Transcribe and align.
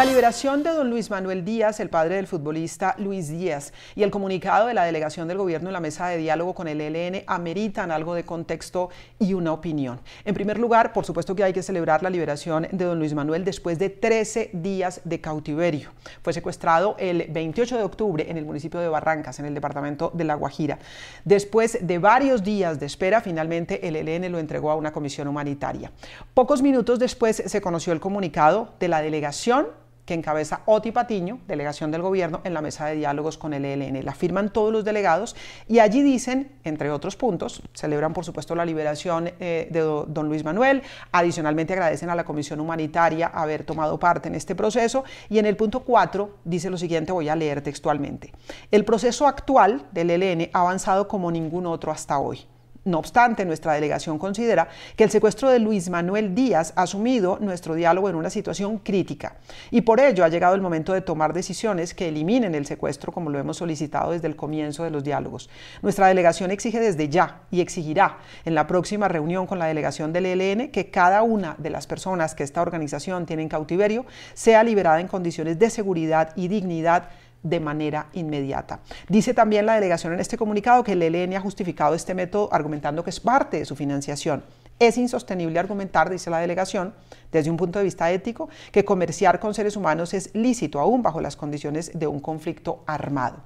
La 0.00 0.06
liberación 0.06 0.62
de 0.62 0.70
don 0.70 0.88
Luis 0.88 1.10
Manuel 1.10 1.44
Díaz, 1.44 1.78
el 1.78 1.90
padre 1.90 2.16
del 2.16 2.26
futbolista 2.26 2.94
Luis 2.96 3.28
Díaz, 3.28 3.74
y 3.94 4.02
el 4.02 4.10
comunicado 4.10 4.66
de 4.66 4.72
la 4.72 4.84
delegación 4.84 5.28
del 5.28 5.36
gobierno 5.36 5.68
en 5.68 5.74
la 5.74 5.80
mesa 5.80 6.08
de 6.08 6.16
diálogo 6.16 6.54
con 6.54 6.68
el 6.68 6.80
ELN 6.80 7.22
ameritan 7.26 7.90
algo 7.90 8.14
de 8.14 8.24
contexto 8.24 8.88
y 9.18 9.34
una 9.34 9.52
opinión. 9.52 10.00
En 10.24 10.32
primer 10.32 10.58
lugar, 10.58 10.94
por 10.94 11.04
supuesto 11.04 11.34
que 11.34 11.44
hay 11.44 11.52
que 11.52 11.62
celebrar 11.62 12.02
la 12.02 12.08
liberación 12.08 12.66
de 12.72 12.86
don 12.86 12.98
Luis 12.98 13.12
Manuel 13.12 13.44
después 13.44 13.78
de 13.78 13.90
13 13.90 14.52
días 14.54 15.02
de 15.04 15.20
cautiverio. 15.20 15.90
Fue 16.22 16.32
secuestrado 16.32 16.96
el 16.98 17.26
28 17.28 17.76
de 17.76 17.82
octubre 17.82 18.24
en 18.26 18.38
el 18.38 18.46
municipio 18.46 18.80
de 18.80 18.88
Barrancas, 18.88 19.38
en 19.38 19.44
el 19.44 19.54
departamento 19.54 20.10
de 20.14 20.24
La 20.24 20.34
Guajira. 20.34 20.78
Después 21.26 21.76
de 21.82 21.98
varios 21.98 22.42
días 22.42 22.80
de 22.80 22.86
espera, 22.86 23.20
finalmente 23.20 23.86
el 23.86 23.96
ELN 23.96 24.32
lo 24.32 24.38
entregó 24.38 24.70
a 24.70 24.76
una 24.76 24.94
comisión 24.94 25.28
humanitaria. 25.28 25.92
Pocos 26.32 26.62
minutos 26.62 26.98
después 26.98 27.42
se 27.44 27.60
conoció 27.60 27.92
el 27.92 28.00
comunicado 28.00 28.72
de 28.80 28.88
la 28.88 29.02
delegación 29.02 29.66
que 30.10 30.14
encabeza 30.14 30.62
Oti 30.64 30.90
Patiño, 30.90 31.38
delegación 31.46 31.92
del 31.92 32.02
gobierno, 32.02 32.40
en 32.42 32.52
la 32.52 32.60
mesa 32.60 32.86
de 32.86 32.96
diálogos 32.96 33.38
con 33.38 33.54
el 33.54 33.64
ELN. 33.64 34.04
La 34.04 34.12
firman 34.12 34.52
todos 34.52 34.72
los 34.72 34.84
delegados 34.84 35.36
y 35.68 35.78
allí 35.78 36.02
dicen, 36.02 36.50
entre 36.64 36.90
otros 36.90 37.14
puntos, 37.14 37.62
celebran 37.74 38.12
por 38.12 38.24
supuesto 38.24 38.56
la 38.56 38.64
liberación 38.64 39.30
eh, 39.38 39.68
de 39.70 39.78
don 39.78 40.26
Luis 40.26 40.42
Manuel, 40.42 40.82
adicionalmente 41.12 41.74
agradecen 41.74 42.10
a 42.10 42.16
la 42.16 42.24
Comisión 42.24 42.58
Humanitaria 42.58 43.28
haber 43.28 43.62
tomado 43.62 44.00
parte 44.00 44.26
en 44.26 44.34
este 44.34 44.56
proceso 44.56 45.04
y 45.28 45.38
en 45.38 45.46
el 45.46 45.56
punto 45.56 45.84
4 45.84 46.38
dice 46.42 46.70
lo 46.70 46.76
siguiente, 46.76 47.12
voy 47.12 47.28
a 47.28 47.36
leer 47.36 47.62
textualmente. 47.62 48.32
El 48.72 48.84
proceso 48.84 49.28
actual 49.28 49.86
del 49.92 50.10
ELN 50.10 50.50
ha 50.52 50.62
avanzado 50.62 51.06
como 51.06 51.30
ningún 51.30 51.66
otro 51.66 51.92
hasta 51.92 52.18
hoy. 52.18 52.49
No 52.84 52.98
obstante, 52.98 53.44
nuestra 53.44 53.74
delegación 53.74 54.18
considera 54.18 54.68
que 54.96 55.04
el 55.04 55.10
secuestro 55.10 55.50
de 55.50 55.58
Luis 55.58 55.90
Manuel 55.90 56.34
Díaz 56.34 56.72
ha 56.76 56.86
sumido 56.86 57.36
nuestro 57.38 57.74
diálogo 57.74 58.08
en 58.08 58.14
una 58.14 58.30
situación 58.30 58.78
crítica 58.78 59.36
y 59.70 59.82
por 59.82 60.00
ello 60.00 60.24
ha 60.24 60.28
llegado 60.28 60.54
el 60.54 60.62
momento 60.62 60.94
de 60.94 61.02
tomar 61.02 61.34
decisiones 61.34 61.92
que 61.92 62.08
eliminen 62.08 62.54
el 62.54 62.64
secuestro 62.64 63.12
como 63.12 63.28
lo 63.28 63.38
hemos 63.38 63.58
solicitado 63.58 64.12
desde 64.12 64.28
el 64.28 64.36
comienzo 64.36 64.82
de 64.82 64.90
los 64.90 65.04
diálogos. 65.04 65.50
Nuestra 65.82 66.06
delegación 66.06 66.50
exige 66.50 66.80
desde 66.80 67.10
ya 67.10 67.42
y 67.50 67.60
exigirá 67.60 68.18
en 68.46 68.54
la 68.54 68.66
próxima 68.66 69.08
reunión 69.08 69.46
con 69.46 69.58
la 69.58 69.66
delegación 69.66 70.14
del 70.14 70.24
ELN 70.24 70.70
que 70.70 70.90
cada 70.90 71.22
una 71.22 71.56
de 71.58 71.68
las 71.68 71.86
personas 71.86 72.34
que 72.34 72.44
esta 72.44 72.62
organización 72.62 73.26
tiene 73.26 73.42
en 73.42 73.50
cautiverio 73.50 74.06
sea 74.32 74.64
liberada 74.64 75.00
en 75.00 75.08
condiciones 75.08 75.58
de 75.58 75.68
seguridad 75.68 76.32
y 76.34 76.48
dignidad 76.48 77.10
de 77.42 77.60
manera 77.60 78.08
inmediata. 78.12 78.80
Dice 79.08 79.34
también 79.34 79.66
la 79.66 79.74
delegación 79.74 80.12
en 80.12 80.20
este 80.20 80.36
comunicado 80.36 80.84
que 80.84 80.92
el 80.92 81.02
ELN 81.02 81.36
ha 81.36 81.40
justificado 81.40 81.94
este 81.94 82.14
método 82.14 82.48
argumentando 82.52 83.04
que 83.04 83.10
es 83.10 83.20
parte 83.20 83.58
de 83.58 83.64
su 83.64 83.76
financiación. 83.76 84.44
Es 84.78 84.96
insostenible 84.96 85.58
argumentar, 85.58 86.08
dice 86.08 86.30
la 86.30 86.38
delegación, 86.38 86.94
desde 87.30 87.50
un 87.50 87.56
punto 87.58 87.78
de 87.78 87.84
vista 87.84 88.10
ético, 88.10 88.48
que 88.72 88.84
comerciar 88.84 89.38
con 89.38 89.52
seres 89.52 89.76
humanos 89.76 90.14
es 90.14 90.34
lícito 90.34 90.80
aún 90.80 91.02
bajo 91.02 91.20
las 91.20 91.36
condiciones 91.36 91.92
de 91.94 92.06
un 92.06 92.20
conflicto 92.20 92.82
armado. 92.86 93.42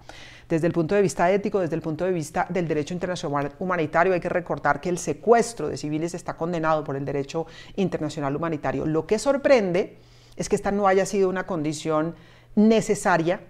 Desde 0.49 0.67
el 0.67 0.73
punto 0.73 0.95
de 0.95 1.03
vista 1.03 1.31
ético, 1.31 1.59
desde 1.59 1.75
el 1.75 1.83
punto 1.83 2.05
de 2.05 2.13
vista 2.13 2.47
del 2.51 2.69
derecho 2.69 2.95
internacional 2.95 3.53
humanitario, 3.59 4.13
hay 4.13 4.21
que 4.21 4.29
recordar 4.29 4.81
que 4.81 4.91
el 4.91 4.99
secuestro 4.99 5.69
de 5.69 5.77
civiles 5.77 6.15
está 6.15 6.35
condenado 6.35 6.85
por 6.85 6.97
el 6.97 7.05
derecho 7.05 7.47
internacional 7.77 8.37
humanitario. 8.37 8.87
Lo 8.87 9.07
que 9.07 9.19
sorprende 9.19 9.99
es 10.37 10.49
que 10.49 10.57
esta 10.57 10.71
no 10.71 10.87
haya 10.87 11.07
sido 11.07 11.29
una 11.29 11.47
condición 11.47 12.15
necesaria 12.55 13.41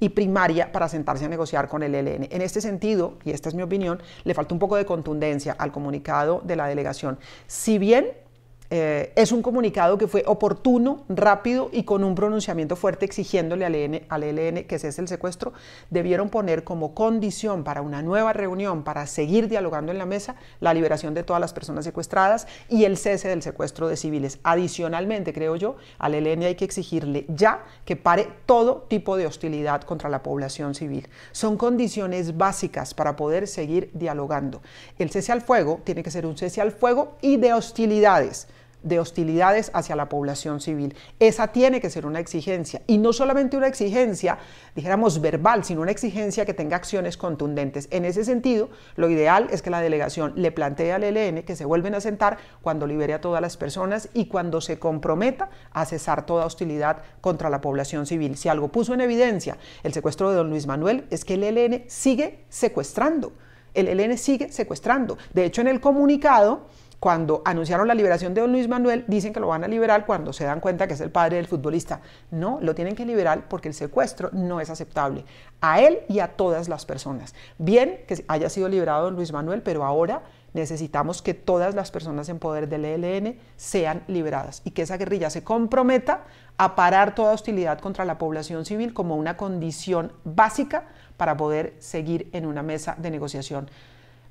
y 0.00 0.10
primaria 0.10 0.72
para 0.72 0.88
sentarse 0.88 1.24
a 1.24 1.28
negociar 1.28 1.68
con 1.68 1.82
el 1.82 1.94
ELN. 1.94 2.28
En 2.30 2.42
este 2.42 2.60
sentido, 2.60 3.14
y 3.24 3.30
esta 3.30 3.48
es 3.48 3.54
mi 3.54 3.62
opinión, 3.62 4.02
le 4.24 4.34
falta 4.34 4.54
un 4.54 4.58
poco 4.58 4.76
de 4.76 4.84
contundencia 4.84 5.54
al 5.58 5.72
comunicado 5.72 6.40
de 6.44 6.56
la 6.56 6.66
delegación. 6.66 7.18
Si 7.46 7.78
bien 7.78 8.23
eh, 8.70 9.12
es 9.14 9.30
un 9.30 9.42
comunicado 9.42 9.98
que 9.98 10.08
fue 10.08 10.24
oportuno, 10.26 11.04
rápido 11.08 11.68
y 11.70 11.84
con 11.84 12.02
un 12.02 12.14
pronunciamiento 12.14 12.76
fuerte 12.76 13.04
exigiéndole 13.04 13.66
al, 13.66 13.74
ELN, 13.74 14.02
al 14.08 14.22
ELN 14.22 14.64
que 14.64 14.78
cese 14.78 15.02
el 15.02 15.08
secuestro. 15.08 15.52
Debieron 15.90 16.30
poner 16.30 16.64
como 16.64 16.94
condición 16.94 17.62
para 17.62 17.82
una 17.82 18.02
nueva 18.02 18.32
reunión, 18.32 18.82
para 18.82 19.06
seguir 19.06 19.48
dialogando 19.48 19.92
en 19.92 19.98
la 19.98 20.06
mesa, 20.06 20.36
la 20.60 20.72
liberación 20.72 21.12
de 21.14 21.22
todas 21.22 21.40
las 21.40 21.52
personas 21.52 21.84
secuestradas 21.84 22.46
y 22.68 22.84
el 22.84 22.96
cese 22.96 23.28
del 23.28 23.42
secuestro 23.42 23.88
de 23.88 23.96
civiles. 23.96 24.38
Adicionalmente, 24.42 25.32
creo 25.32 25.56
yo, 25.56 25.76
al 25.98 26.14
ELN 26.14 26.44
hay 26.44 26.54
que 26.54 26.64
exigirle 26.64 27.26
ya 27.28 27.64
que 27.84 27.96
pare 27.96 28.28
todo 28.46 28.86
tipo 28.88 29.16
de 29.16 29.26
hostilidad 29.26 29.82
contra 29.82 30.08
la 30.08 30.22
población 30.22 30.74
civil. 30.74 31.08
Son 31.32 31.56
condiciones 31.56 32.36
básicas 32.36 32.94
para 32.94 33.14
poder 33.14 33.46
seguir 33.46 33.90
dialogando. 33.92 34.62
El 34.98 35.10
cese 35.10 35.32
al 35.32 35.42
fuego 35.42 35.80
tiene 35.84 36.02
que 36.02 36.10
ser 36.10 36.24
un 36.24 36.36
cese 36.36 36.60
al 36.60 36.72
fuego 36.72 37.16
y 37.20 37.36
de 37.36 37.52
hostilidades 37.52 38.48
de 38.84 39.00
hostilidades 39.00 39.70
hacia 39.74 39.96
la 39.96 40.08
población 40.08 40.60
civil. 40.60 40.94
Esa 41.18 41.48
tiene 41.48 41.80
que 41.80 41.90
ser 41.90 42.06
una 42.06 42.20
exigencia 42.20 42.82
y 42.86 42.98
no 42.98 43.12
solamente 43.12 43.56
una 43.56 43.66
exigencia, 43.66 44.38
dijéramos 44.76 45.20
verbal, 45.20 45.64
sino 45.64 45.80
una 45.80 45.90
exigencia 45.90 46.44
que 46.44 46.54
tenga 46.54 46.76
acciones 46.76 47.16
contundentes. 47.16 47.88
En 47.90 48.04
ese 48.04 48.24
sentido, 48.24 48.68
lo 48.94 49.10
ideal 49.10 49.48
es 49.50 49.62
que 49.62 49.70
la 49.70 49.80
delegación 49.80 50.34
le 50.36 50.52
plantee 50.52 50.92
al 50.92 51.02
ELN 51.02 51.42
que 51.42 51.56
se 51.56 51.64
vuelven 51.64 51.94
a 51.94 52.00
sentar 52.00 52.38
cuando 52.62 52.86
libere 52.86 53.14
a 53.14 53.20
todas 53.20 53.40
las 53.40 53.56
personas 53.56 54.08
y 54.14 54.26
cuando 54.26 54.60
se 54.60 54.78
comprometa 54.78 55.50
a 55.72 55.84
cesar 55.84 56.26
toda 56.26 56.46
hostilidad 56.46 57.02
contra 57.20 57.50
la 57.50 57.60
población 57.60 58.06
civil. 58.06 58.36
Si 58.36 58.48
algo 58.48 58.68
puso 58.68 58.94
en 58.94 59.00
evidencia 59.00 59.56
el 59.82 59.92
secuestro 59.92 60.30
de 60.30 60.36
don 60.36 60.50
Luis 60.50 60.66
Manuel 60.66 61.06
es 61.10 61.24
que 61.24 61.34
el 61.34 61.42
ELN 61.42 61.84
sigue 61.88 62.44
secuestrando. 62.48 63.32
El 63.72 63.88
ELN 63.88 64.16
sigue 64.16 64.52
secuestrando. 64.52 65.18
De 65.32 65.44
hecho, 65.44 65.60
en 65.60 65.68
el 65.68 65.80
comunicado 65.80 66.66
cuando 67.04 67.42
anunciaron 67.44 67.86
la 67.86 67.92
liberación 67.92 68.32
de 68.32 68.40
don 68.40 68.50
Luis 68.50 68.66
Manuel, 68.66 69.04
dicen 69.06 69.34
que 69.34 69.38
lo 69.38 69.48
van 69.48 69.62
a 69.62 69.68
liberar 69.68 70.06
cuando 70.06 70.32
se 70.32 70.44
dan 70.44 70.60
cuenta 70.60 70.86
que 70.86 70.94
es 70.94 71.00
el 71.02 71.10
padre 71.10 71.36
del 71.36 71.46
futbolista. 71.46 72.00
No, 72.30 72.58
lo 72.62 72.74
tienen 72.74 72.96
que 72.96 73.04
liberar 73.04 73.46
porque 73.46 73.68
el 73.68 73.74
secuestro 73.74 74.30
no 74.32 74.58
es 74.58 74.70
aceptable 74.70 75.26
a 75.60 75.82
él 75.82 75.98
y 76.08 76.20
a 76.20 76.28
todas 76.28 76.66
las 76.66 76.86
personas. 76.86 77.34
Bien 77.58 78.00
que 78.08 78.24
haya 78.26 78.48
sido 78.48 78.70
liberado 78.70 79.04
don 79.04 79.16
Luis 79.16 79.34
Manuel, 79.34 79.60
pero 79.60 79.84
ahora 79.84 80.22
necesitamos 80.54 81.20
que 81.20 81.34
todas 81.34 81.74
las 81.74 81.90
personas 81.90 82.30
en 82.30 82.38
poder 82.38 82.70
del 82.70 82.86
ELN 82.86 83.38
sean 83.58 84.02
liberadas 84.06 84.62
y 84.64 84.70
que 84.70 84.80
esa 84.80 84.96
guerrilla 84.96 85.28
se 85.28 85.44
comprometa 85.44 86.24
a 86.56 86.74
parar 86.74 87.14
toda 87.14 87.34
hostilidad 87.34 87.80
contra 87.80 88.06
la 88.06 88.16
población 88.16 88.64
civil 88.64 88.94
como 88.94 89.16
una 89.16 89.36
condición 89.36 90.12
básica 90.24 90.84
para 91.18 91.36
poder 91.36 91.74
seguir 91.80 92.30
en 92.32 92.46
una 92.46 92.62
mesa 92.62 92.96
de 92.96 93.10
negociación. 93.10 93.68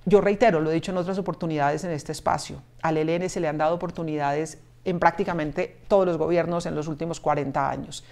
Yo 0.05 0.21
reitero, 0.21 0.59
lo 0.59 0.69
he 0.69 0.73
dicho 0.73 0.91
en 0.91 0.97
otras 0.97 1.17
oportunidades 1.17 1.83
en 1.83 1.91
este 1.91 2.11
espacio, 2.11 2.61
al 2.81 2.97
ELN 2.97 3.29
se 3.29 3.39
le 3.39 3.47
han 3.47 3.57
dado 3.57 3.75
oportunidades 3.75 4.59
en 4.83 4.99
prácticamente 4.99 5.77
todos 5.87 6.05
los 6.05 6.17
gobiernos 6.17 6.65
en 6.65 6.75
los 6.75 6.89
últimos 6.89 7.21
40 7.21 7.69
años 7.69 8.03